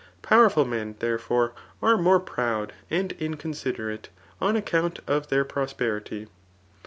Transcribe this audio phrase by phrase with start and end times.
[0.23, 4.09] Powerful men, therefore, are more proud and inconsiderate,
[4.41, 6.27] on account of their prosperity.